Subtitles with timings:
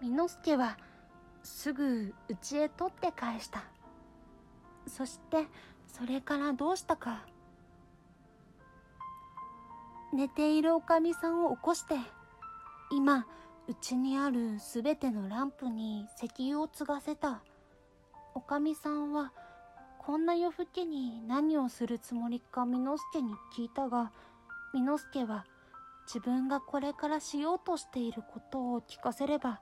[0.00, 0.78] 美之助は
[1.42, 3.64] すぐ家へ取って返した。
[4.86, 5.46] そして
[5.86, 7.26] それからどうしたか。
[10.12, 11.94] 寝ているおかみさんを起こして
[12.90, 13.26] 今
[13.68, 17.42] うちにあるすべてのランプに石油を継がせた。
[18.34, 19.32] おかみさんは
[19.98, 24.12] こんな夜更けに何をするつもりか美之助に聞いたが
[24.72, 25.44] 美之助は
[26.06, 29.60] 自分がこれからしようとしていることを聞かせれば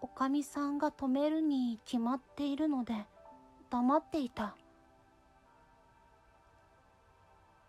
[0.00, 2.94] おかみさんが止めるに決まっているので
[3.70, 4.56] 黙っていた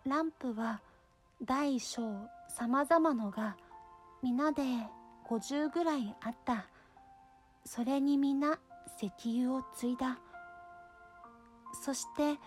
[0.06, 0.80] ランプは
[1.44, 3.56] 大小様々のが
[4.22, 4.62] 皆で
[5.28, 6.66] 50ぐらいあった。
[7.64, 8.58] それに皆
[8.98, 10.18] 石油を継いだ。
[11.84, 12.38] そして、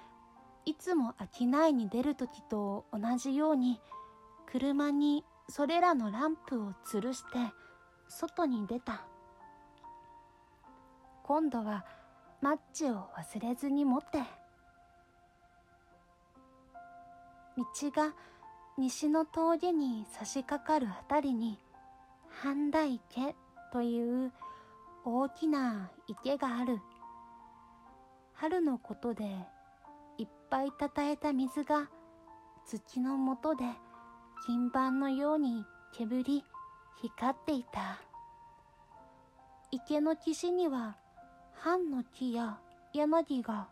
[0.66, 3.81] いつも商いに出るときと同じように、
[4.45, 7.39] 車にそれらのランプを吊るして、
[8.08, 9.06] 外に出た。
[11.28, 11.84] 今度は
[12.40, 14.20] マッチを忘れずに持って。
[17.58, 18.14] 道が
[18.78, 21.58] 西の峠に差し掛かるあたりに、
[22.30, 23.36] 半田池
[23.73, 24.31] という
[25.03, 26.80] 大きな池がある。
[28.34, 29.23] 春のことで
[30.20, 31.90] いっぱいたたえた水が
[32.68, 33.64] 土の下で
[34.46, 35.66] 金板のように
[35.98, 36.44] 煙
[37.02, 38.00] 光っていた。
[39.72, 40.98] 池の岸には
[41.58, 42.59] 藩の木や
[42.94, 43.67] 柳が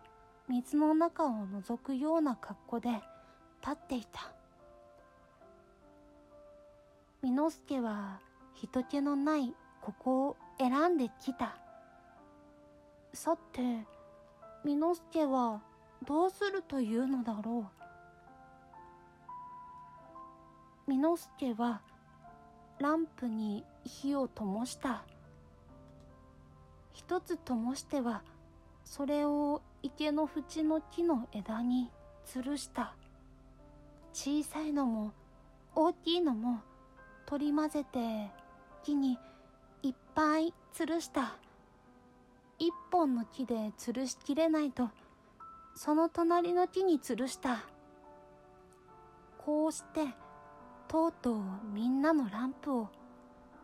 [0.47, 2.89] 水の中を覗くような格好で
[3.61, 4.31] 立っていた。
[7.21, 8.19] 美之助は
[8.55, 11.57] 人気のないここを選んできた。
[13.13, 13.61] さて、
[14.65, 15.61] 美之助は
[16.05, 17.69] どうするというのだろ
[20.87, 20.91] う。
[20.91, 21.81] 美之助は
[22.79, 25.05] ランプに火を灯した。
[26.93, 28.23] 一つ灯しては、
[28.85, 31.89] それを池の縁の木の枝に
[32.25, 32.95] 吊るした。
[34.13, 35.11] 小さいのも
[35.75, 36.61] 大きいのも
[37.25, 38.29] 取り混ぜて
[38.83, 39.17] 木に
[39.81, 41.35] いっぱい吊るした。
[42.59, 44.89] 一本の木で吊るしきれないと、
[45.75, 47.63] その隣の木に吊るした。
[49.39, 50.05] こうして、
[50.87, 51.41] とうとう
[51.73, 52.89] みんなのランプを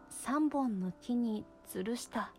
[0.09, 2.33] 三本の木に吊るした。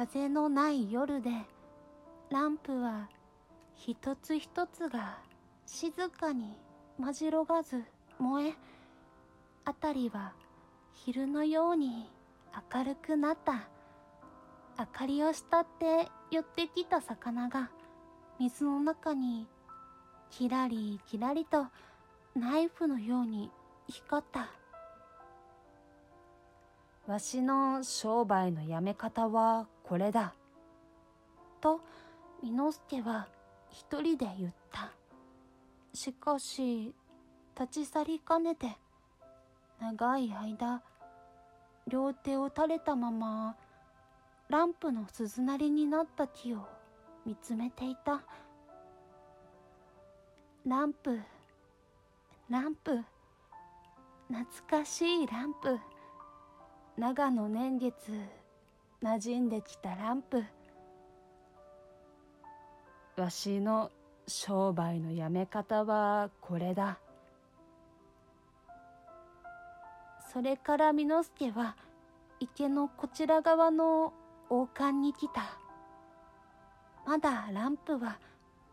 [0.00, 1.28] 風のない夜で、
[2.30, 3.10] ランプは
[3.74, 5.18] 一つ一つが
[5.66, 6.56] 静かに
[6.98, 7.84] まじろがず
[8.18, 8.54] 燃え、
[9.66, 10.32] あたりは
[10.94, 12.10] 昼のように
[12.72, 13.68] 明るくなった。
[14.78, 17.70] 明かりを慕って寄ってきた魚が
[18.38, 19.46] 水の中に
[20.30, 21.66] キラリキラリと
[22.34, 23.50] ナイフのように
[23.86, 24.48] 光った。
[27.10, 30.32] わしの商売のやめ方はこれだ。
[31.60, 31.80] と、
[32.40, 33.26] ミノスケは
[33.68, 34.92] 一人で言った。
[35.92, 36.94] しかし、
[37.58, 38.76] 立ち去りかねて、
[39.80, 40.84] 長い間、
[41.88, 43.56] 両手を垂れたまま、
[44.48, 46.58] ランプの鈴なりになった木を
[47.26, 48.22] 見つめていた。
[50.64, 51.18] ランプ、
[52.48, 53.00] ランプ、
[54.28, 55.76] 懐かしいランプ。
[57.00, 58.12] 長野年月、
[59.02, 60.44] 馴染んできたランプ。
[63.16, 63.90] わしの
[64.26, 66.98] 商売のやめ方はこれだ。
[70.30, 71.74] それから美之助は
[72.38, 74.12] 池のこちら側の
[74.50, 75.58] 王冠に来た。
[77.06, 78.18] まだランプは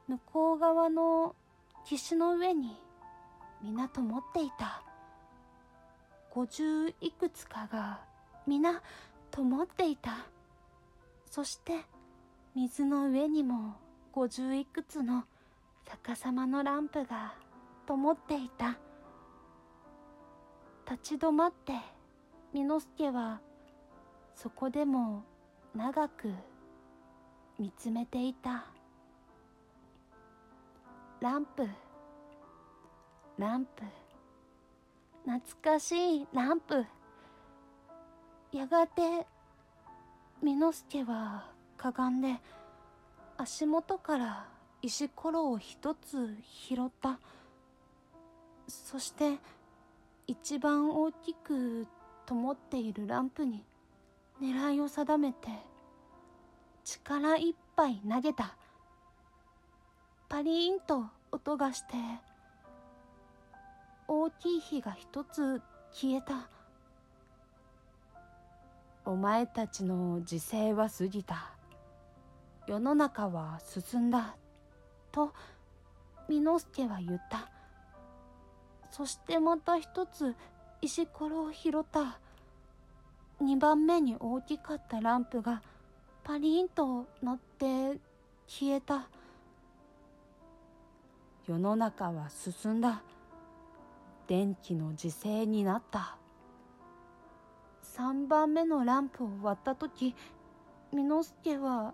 [0.09, 1.33] 向こう側の
[1.85, 2.75] 岸の上に
[3.61, 4.83] 皆と持っていた。
[6.31, 8.06] 五十いくつかが
[8.47, 8.81] 皆
[9.29, 10.25] と思っていた。
[11.29, 11.73] そして
[12.55, 13.75] 水の上にも
[14.13, 15.25] 五十いくつの
[15.85, 17.35] 逆さまのランプが
[17.85, 18.77] 灯っていた。
[20.89, 21.73] 立ち止まって
[22.53, 23.41] 美之助は
[24.35, 25.23] そこでも
[25.75, 26.33] 長く
[27.59, 28.65] 見つめていた。
[31.19, 31.67] ランプ、
[33.37, 33.83] ランプ、
[35.25, 36.85] 懐かしいランプ。
[38.51, 39.27] やがて、
[40.41, 42.37] 美之助はかがんで
[43.37, 44.47] 足元から
[44.81, 47.19] 石ころを一つ拾った。
[48.67, 49.37] そして、
[50.27, 51.87] 一番大きく
[52.25, 53.63] 灯っているランプに
[54.41, 55.49] 狙いを定めて、
[56.83, 58.55] 力いっぱい投げた。
[60.29, 61.95] パリーンと音がして、
[64.07, 65.61] 大きい火が一つ
[65.91, 66.49] 消えた。
[69.07, 71.53] お前たちの時勢は過ぎた。
[72.67, 74.35] 世の中は進んだ。
[75.13, 75.31] と、
[76.27, 77.49] 美之助は言った。
[78.91, 80.35] そしてまた一つ
[80.81, 82.19] 石ころを拾った。
[83.39, 85.61] 二番目に大きかったランプが
[86.25, 88.01] パリンと鳴って
[88.45, 89.07] 消えた。
[91.47, 93.01] 世の中は進んだ。
[94.27, 96.17] 電気の時勢になった。
[97.97, 100.15] 3番目のランプを割った時
[100.93, 101.93] 美之助は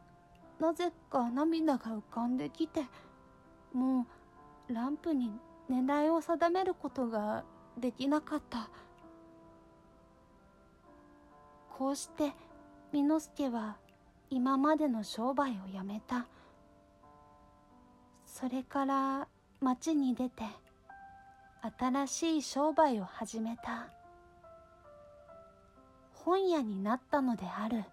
[0.59, 2.81] なぜか涙が浮かんできて
[3.73, 4.05] も
[4.69, 5.31] うランプに
[5.69, 7.43] 狙いを定めることが
[7.77, 8.69] できなかった。
[11.77, 12.31] こうして
[12.91, 13.77] 美之助は
[14.29, 16.27] 今までの商売をやめた。
[18.25, 19.27] それから
[19.59, 20.43] 町に出て
[21.79, 24.02] 新しい商売を始めた。
[26.25, 27.83] 本屋になったのである。